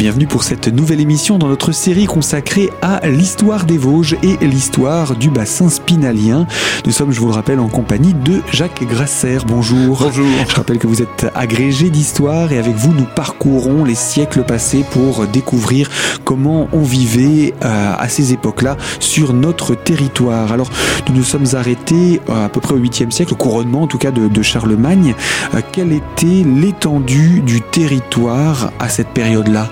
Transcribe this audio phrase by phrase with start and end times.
[0.00, 5.14] bienvenue pour cette nouvelle émission dans notre série consacrée à l'histoire des Vosges et l'histoire
[5.14, 6.46] du bassin spinalien.
[6.86, 9.36] Nous sommes, je vous le rappelle, en compagnie de Jacques Grasser.
[9.46, 9.98] Bonjour.
[10.00, 10.26] Bonjour.
[10.48, 14.86] Je rappelle que vous êtes agrégé d'histoire et avec vous, nous parcourons les siècles passés
[14.90, 15.90] pour découvrir
[16.24, 20.50] comment on vivait euh, à ces époques-là sur notre territoire.
[20.50, 20.70] Alors,
[21.10, 23.98] nous nous sommes arrêtés euh, à peu près au 8e siècle, au couronnement en tout
[23.98, 25.14] cas de, de Charlemagne.
[25.54, 29.68] Euh, quelle était l'étendue du territoire à cette période-là?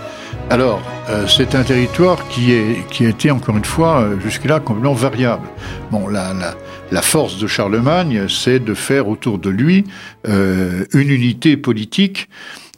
[0.50, 0.80] Alors,
[1.10, 4.94] euh, c'est un territoire qui, est, qui a été, encore une fois, euh, jusque-là, complètement
[4.94, 5.46] variable.
[5.90, 6.54] Bon, la, la,
[6.90, 9.84] la force de Charlemagne, c'est de faire autour de lui
[10.26, 12.30] euh, une unité politique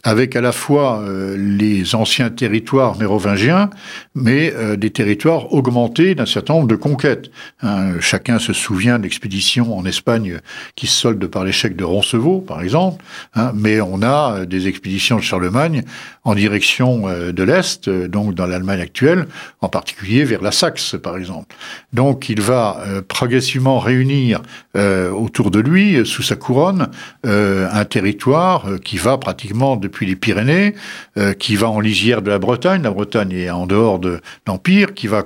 [0.04, 3.70] avec à la fois euh, les anciens territoires mérovingiens,
[4.14, 7.30] mais euh, des territoires augmentés d'un certain nombre de conquêtes.
[7.62, 10.40] Hein, chacun se souvient de l'expédition en Espagne
[10.74, 14.68] qui se solde par l'échec de Roncevaux, par exemple, hein, mais on a euh, des
[14.68, 15.82] expéditions de Charlemagne
[16.24, 19.26] en direction euh, de l'Est, euh, donc dans l'Allemagne actuelle,
[19.60, 21.54] en particulier vers la Saxe, par exemple.
[21.92, 24.40] Donc il va progressivement réunir
[24.74, 26.88] autour de lui, sous sa couronne,
[27.24, 30.74] un territoire qui va pratiquement de depuis les Pyrénées,
[31.18, 32.82] euh, qui va en lisière de la Bretagne.
[32.82, 35.24] La Bretagne est en dehors de l'Empire, qui va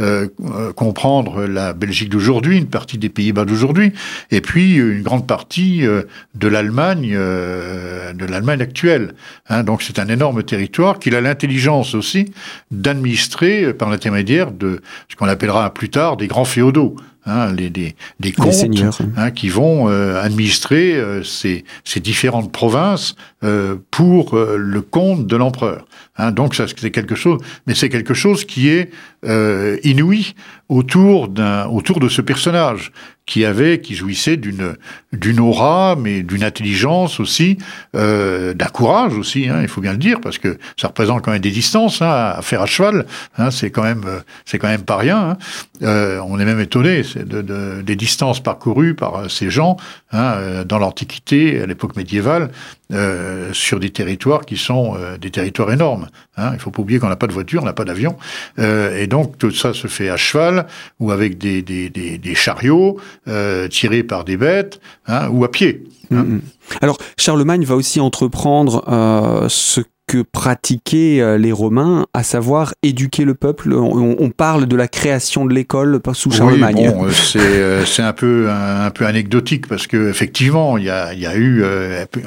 [0.00, 0.28] euh,
[0.74, 3.92] comprendre la Belgique d'aujourd'hui, une partie des Pays-Bas d'aujourd'hui,
[4.30, 6.02] et puis une grande partie euh,
[6.34, 9.14] de l'Allemagne, euh, de l'Allemagne actuelle.
[9.48, 12.32] Hein, donc c'est un énorme territoire qu'il a l'intelligence aussi
[12.70, 17.94] d'administrer par l'intermédiaire de ce qu'on appellera plus tard des grands féodaux hein, les, des,
[18.20, 19.10] des seigneurs, hein.
[19.16, 25.26] hein, qui vont euh, administrer euh, ces, ces différentes provinces euh, pour euh, le compte
[25.26, 25.86] de l'empereur.
[26.18, 28.90] Hein, donc ça c'est quelque chose, mais c'est quelque chose qui est
[29.24, 30.34] euh, inouï
[30.68, 32.92] autour d'un autour de ce personnage
[33.26, 34.76] qui avait, qui jouissait d'une
[35.12, 37.58] d'une aura, mais d'une intelligence aussi,
[37.96, 39.48] euh, d'un courage aussi.
[39.48, 42.08] Hein, il faut bien le dire parce que ça représente quand même des distances hein,
[42.36, 43.06] à faire à cheval.
[43.36, 45.30] Hein, c'est quand même euh, c'est quand même pas rien.
[45.30, 45.38] Hein.
[45.82, 49.76] Euh, on est même étonné de, de, des distances parcourues par euh, ces gens
[50.14, 52.50] euh, dans l'Antiquité, à l'époque médiévale,
[52.92, 56.08] euh, sur des territoires qui sont euh, des territoires énormes.
[56.36, 56.50] Hein.
[56.54, 58.16] Il faut pas oublier qu'on n'a pas de voiture, on n'a pas d'avion,
[58.58, 60.66] euh, et donc tout ça se fait à cheval
[61.00, 62.98] ou avec des, des, des, des chariots
[63.28, 65.84] euh, tirés par des bêtes hein, ou à pied.
[66.10, 66.40] Mm, mm.
[66.80, 73.24] Alors, Charlemagne va aussi entreprendre euh, ce que pratiquaient euh, les Romains, à savoir éduquer
[73.24, 73.72] le peuple.
[73.72, 76.76] On, on parle de la création de l'école sous Charlemagne.
[76.88, 80.78] Oui, bon, euh, c'est euh, c'est un peu un, un peu anecdotique parce que effectivement,
[80.78, 81.64] il y a il y a eu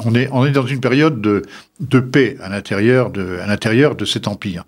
[0.06, 1.44] on est on est dans une période de
[1.80, 4.66] de paix à l'intérieur de à l'intérieur de cet empire.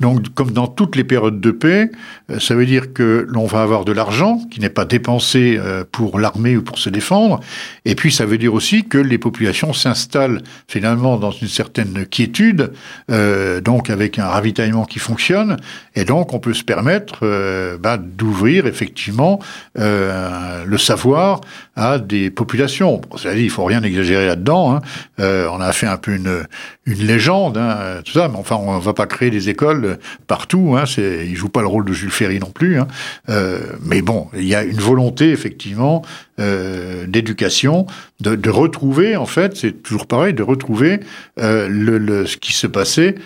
[0.00, 1.90] Donc comme dans toutes les périodes de paix,
[2.30, 5.84] euh, ça veut dire que l'on va avoir de l'argent qui n'est pas dépensé euh,
[5.90, 7.40] pour l'armée ou pour se défendre
[7.84, 12.72] et puis ça veut dire aussi que les populations s'installent finalement dans une certaine quiétude
[13.10, 15.56] euh, donc avec un ravitaillement qui fonctionne
[15.94, 19.40] et donc on peut se permettre euh, bah, d'ouvrir effectivement
[19.78, 21.40] euh, le savoir
[21.76, 23.00] à des populations.
[23.22, 24.74] Dit, il faut rien exagérer là-dedans.
[24.74, 24.80] Hein.
[25.18, 26.44] On a fait un peu une,
[26.86, 30.74] une légende, hein, tout ça, mais enfin, on va pas créer des écoles partout.
[30.76, 32.78] Hein, c'est, il joue pas le rôle de Jules Ferry non plus.
[32.78, 32.88] Hein.
[33.28, 36.02] Euh, mais bon, il y a une volonté effectivement
[36.40, 37.86] euh, d'éducation,
[38.20, 41.00] de, de retrouver, en fait, c'est toujours pareil, de retrouver
[41.40, 43.16] euh, le, le, ce qui se passait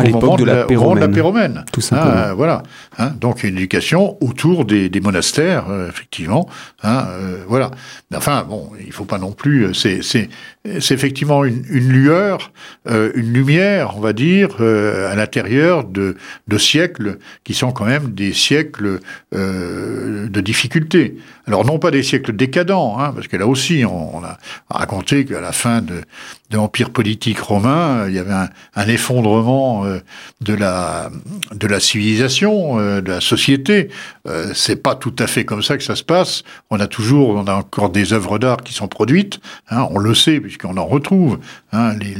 [0.00, 1.08] à l'époque de la de la.
[1.08, 1.64] Péromène.
[1.72, 2.12] Tout simplement.
[2.14, 2.62] Hein, voilà.
[2.98, 6.48] Hein, donc une éducation autour des, des monastères, euh, effectivement.
[6.82, 7.70] Hein, euh, voilà.
[8.10, 9.66] Mais enfin, bon, il faut pas non plus.
[9.66, 10.28] euh, C'est
[10.94, 12.52] effectivement une, une lueur,
[12.88, 16.16] euh, une lumière, on va dire, à l'intérieur de
[16.48, 19.00] de siècles qui sont quand même des siècles
[19.32, 21.16] de difficultés.
[21.46, 24.36] Alors non pas des siècles décadents, hein, parce que là aussi on, on a
[24.68, 26.02] raconté qu'à la fin de
[26.50, 29.84] de l'empire politique romain, il y avait un, un effondrement
[30.40, 31.10] de la
[31.54, 33.88] de la civilisation, euh, de la société.
[34.28, 36.42] Euh, c'est pas tout à fait comme ça que ça se passe.
[36.70, 39.40] On a toujours, on a encore des œuvres d'art qui sont produites.
[39.70, 41.38] hein, on le sait puisqu'on en retrouve.
[41.72, 42.14] hein, les,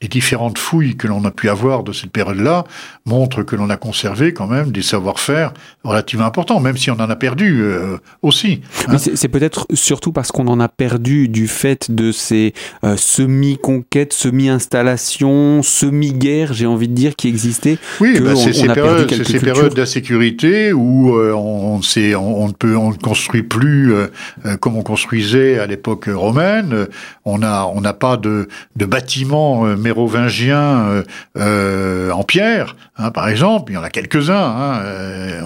[0.00, 2.64] les, différentes fouilles que l'on a pu avoir de cette période-là
[3.04, 7.10] montrent que l'on a conservé quand même des savoir-faire relativement importants, même si on en
[7.10, 8.60] a perdu euh, aussi.
[8.88, 8.96] hein.
[8.98, 12.54] C'est peut-être surtout parce qu'on en a perdu du fait de ces
[12.84, 17.76] euh, semi-conquêtes, semi-installations, semi-guerres, j'ai envie de dire, qui existaient.
[18.00, 22.76] Oui, bah, c'est ces périodes, ces d'insécurité où euh, on, sait, on, on ne peut,
[22.76, 24.06] on ne construit plus euh,
[24.46, 26.86] euh, comme on construisait à l'époque romaine.
[27.24, 31.02] On a, on n'a pas de, de bâtiments mérovingiens
[31.36, 33.72] euh, en pierre, hein, par exemple.
[33.72, 34.34] Il y en a quelques-uns.
[34.34, 34.82] Hein,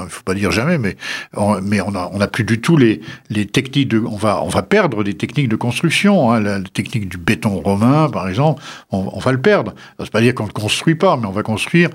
[0.04, 0.96] il faut pas dire jamais, mais
[1.36, 3.00] on, mais on a, on a plus du tout les,
[3.30, 6.32] les techniques de, on va, on va perdre des techniques de construction.
[6.32, 9.74] Hein, la, la technique du béton romain, par exemple, on, on va le perdre.
[9.98, 11.90] Ça veut pas dire qu'on ne construit pas, mais on va construire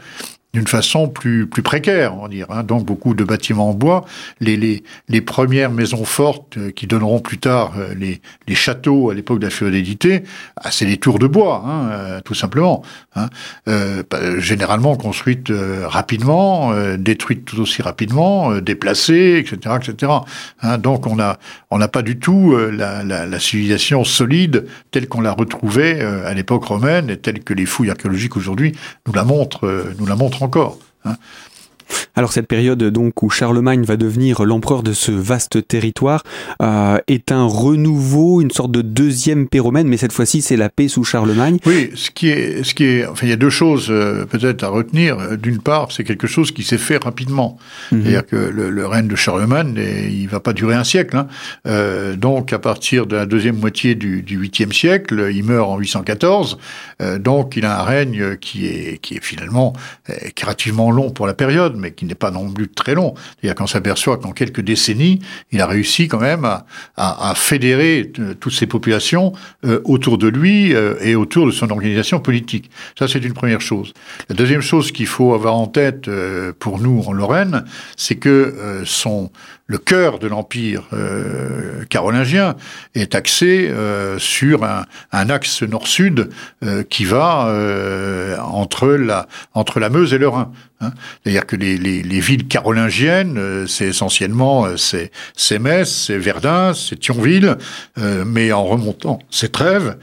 [0.54, 2.46] d'une façon plus, plus précaire, on dire.
[2.52, 2.64] Hein.
[2.64, 4.06] Donc beaucoup de bâtiments en bois.
[4.40, 9.10] Les, les, les premières maisons fortes euh, qui donneront plus tard euh, les, les châteaux
[9.10, 10.24] à l'époque de la féodalité,
[10.58, 12.84] ah, c'est des tours de bois, hein, euh, tout simplement.
[13.16, 13.30] Hein.
[13.66, 15.52] Bah, généralement construites
[15.84, 20.12] rapidement, détruites tout aussi rapidement, déplacées, etc., etc.
[20.62, 20.78] Hein.
[20.78, 21.38] Donc on a
[21.72, 26.34] on n'a pas du tout la, la, la, civilisation solide telle qu'on l'a retrouvée à
[26.34, 28.74] l'époque romaine et telle que les fouilles archéologiques aujourd'hui
[29.08, 30.78] nous la montrent, nous la montrent encore.
[31.06, 31.16] Hein.
[32.16, 36.24] Alors cette période donc où Charlemagne va devenir l'empereur de ce vaste territoire
[36.62, 40.88] euh, est un renouveau, une sorte de deuxième péromène, mais cette fois-ci c'est la paix
[40.88, 41.58] sous Charlemagne.
[41.66, 44.64] Oui, ce qui est, ce qui est, enfin il y a deux choses euh, peut-être
[44.64, 45.38] à retenir.
[45.38, 47.58] D'une part, c'est quelque chose qui s'est fait rapidement,
[47.92, 48.02] mhm.
[48.02, 51.16] c'est-à-dire que le, règne de Charlemagne, il va pas durer un siècle.
[51.16, 51.28] Hein.
[51.68, 55.78] Euh, donc à partir de la deuxième moitié du, du 8e siècle, il meurt en
[55.78, 56.58] 814,
[57.02, 59.74] euh, donc il a un règne qui est, qui est finalement
[60.08, 63.14] est relativement long pour la période mais qui n'est pas non plus très long.
[63.16, 65.20] C'est-à-dire qu'on s'aperçoit qu'en quelques décennies,
[65.52, 66.48] il a réussi quand même
[66.98, 69.34] à, fédérer euh, toutes ces populations
[69.66, 72.70] euh, autour de lui euh, et autour de son organisation politique.
[72.98, 73.94] Ça, c'est une première chose.
[74.30, 76.10] La deuxième chose qu'il faut avoir en tête
[76.60, 77.66] pour nous en Lorraine,
[77.96, 79.32] c'est que son
[79.68, 82.56] le cœur de l'empire euh, carolingien
[82.96, 86.30] est axé euh, sur un, un axe nord-sud
[86.64, 87.24] euh, qui va
[88.42, 90.52] entre la entre la Meuse et le Rhin.
[90.82, 90.92] Hein.
[91.24, 97.00] C'est-à-dire que les, les, les, villes carolingiennes, c'est essentiellement c'est c'est Metz, c'est Verdun, c'est
[97.00, 97.58] Thionville,
[98.26, 99.98] mais en remontant, c'est Trèves,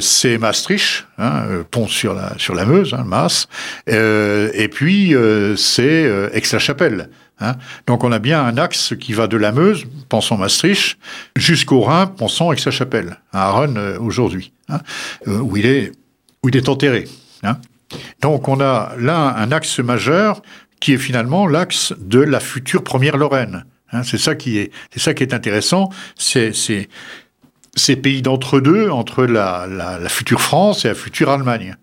[0.00, 3.46] c'est Maastricht, hein, pont sur la sur la Meuse, hein, Maas,
[3.88, 5.14] et puis
[5.56, 7.08] c'est Aix-la-Chapelle.
[7.40, 7.56] Hein.
[7.86, 10.98] Donc on a bien un axe qui va de la Meuse, pensons Maastricht,
[11.36, 14.80] jusqu'au Rhin, pensons Aix-la-Chapelle, à Arun euh, aujourd'hui, hein,
[15.28, 15.92] euh, où, il est,
[16.42, 17.06] où il est enterré.
[17.42, 17.58] Hein.
[18.22, 20.40] Donc on a là un axe majeur
[20.80, 23.64] qui est finalement l'axe de la future première Lorraine.
[24.02, 25.90] c'est ça qui est, c'est ça qui est intéressant.
[26.16, 31.76] C'est, ces pays d'entre-deux, entre la, future France et la future Allemagne.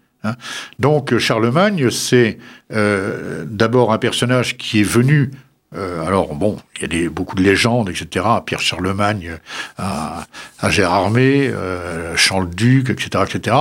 [0.79, 2.37] Donc Charlemagne, c'est
[2.71, 5.31] euh, d'abord un personnage qui est venu
[5.75, 8.25] euh, alors bon, il y a beaucoup de légendes, etc.
[8.45, 9.37] Pierre Charlemagne,
[9.77, 10.25] à,
[10.69, 13.55] Gérardmer, euh, Champ-le-Duc, etc., etc.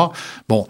[0.49, 0.67] Bon,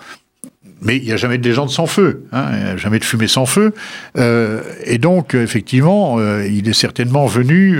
[0.80, 3.72] mais il n'y a jamais de légende sans feu, hein, jamais de fumée sans feu.
[4.16, 7.78] Euh, et donc, effectivement, il est certainement venu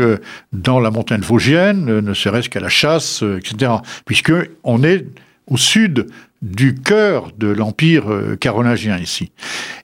[0.52, 3.72] dans la montagne vosgienne, ne serait-ce qu'à la chasse, etc.
[4.04, 4.32] Puisque
[4.62, 5.04] on est
[5.48, 6.06] au sud
[6.42, 8.04] du cœur de l'empire
[8.40, 9.30] carolingien ici.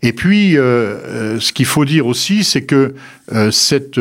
[0.03, 2.95] Et puis, ce qu'il faut dire aussi, c'est que
[3.51, 4.01] cette,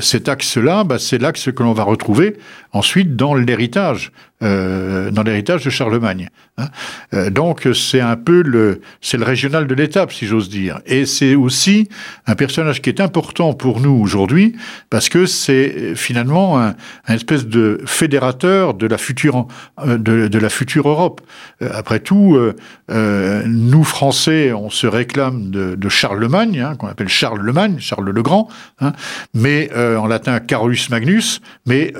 [0.00, 2.36] cet axe-là, bah, c'est l'axe que l'on va retrouver
[2.72, 6.28] ensuite dans l'héritage euh, dans l'héritage de Charlemagne.
[6.58, 6.66] Hein.
[7.14, 10.80] Euh, donc c'est un peu le c'est le régional de l'étape, si j'ose dire.
[10.84, 11.88] Et c'est aussi
[12.26, 14.56] un personnage qui est important pour nous aujourd'hui
[14.90, 16.74] parce que c'est finalement un,
[17.06, 19.46] un, espèce de fédérateur de la future
[19.80, 21.20] euh, de, de la future Europe.
[21.62, 22.36] Euh, après tout,
[22.90, 28.22] euh, nous Français, on se réclame de, de Charlemagne, hein, qu'on appelle Charlemagne, Charles le
[28.22, 28.48] Grand,
[28.80, 28.92] hein,
[29.34, 31.40] mais en latin Carolus Magnus.
[31.66, 31.92] Mais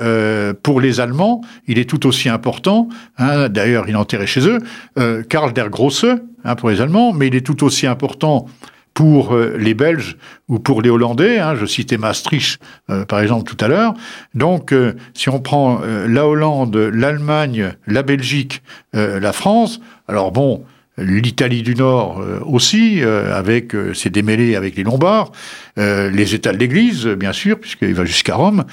[0.63, 4.59] pour les Allemands, il est tout aussi important, hein, d'ailleurs il est enterré chez eux,
[4.97, 6.05] euh, Karl der Grosse,
[6.45, 8.47] hein, pour les Allemands, mais il est tout aussi important
[8.93, 10.17] pour euh, les Belges
[10.47, 11.39] ou pour les Hollandais.
[11.39, 13.93] Hein, je citais Maastricht, euh, par exemple, tout à l'heure.
[14.35, 14.73] Donc,
[15.13, 18.61] si on prend la Hollande, l'Allemagne, la Belgique,
[18.93, 20.63] la France, alors bon,
[20.97, 25.31] l'Italie du Nord aussi, avec ses démêlés avec les Lombards,
[25.77, 28.65] les États de l'Église, bien sûr, puisqu'il va jusqu'à Rome,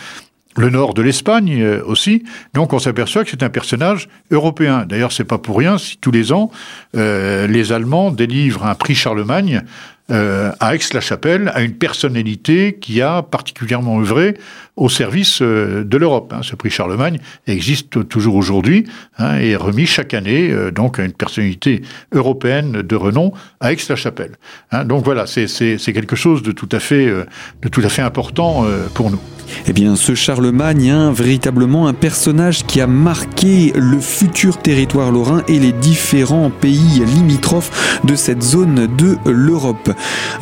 [0.56, 2.24] le nord de l'Espagne euh, aussi.
[2.54, 4.84] Donc on s'aperçoit que c'est un personnage européen.
[4.86, 6.50] D'ailleurs, c'est pas pour rien si tous les ans
[6.96, 9.62] euh, les Allemands délivrent un prix Charlemagne
[10.10, 14.36] euh, à Aix-la-Chapelle à une personnalité qui a particulièrement œuvré
[14.74, 16.32] au service euh, de l'Europe.
[16.34, 16.40] Hein.
[16.42, 18.86] Ce prix Charlemagne existe toujours aujourd'hui
[19.18, 23.72] hein, et est remis chaque année euh, donc à une personnalité européenne de renom à
[23.72, 24.32] Aix-la-Chapelle.
[24.72, 24.84] Hein.
[24.84, 29.12] Donc voilà, c'est quelque chose de tout à fait, de tout à fait important pour
[29.12, 29.20] nous.
[29.66, 35.58] Eh bien, ce Charlemagne, véritablement un personnage qui a marqué le futur territoire lorrain et
[35.58, 39.90] les différents pays limitrophes de cette zone de l'Europe.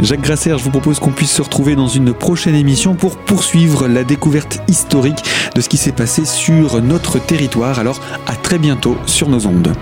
[0.00, 3.88] Jacques Grasser, je vous propose qu'on puisse se retrouver dans une prochaine émission pour poursuivre
[3.88, 5.24] la découverte historique
[5.54, 7.78] de ce qui s'est passé sur notre territoire.
[7.78, 9.72] Alors, à très bientôt sur nos ondes.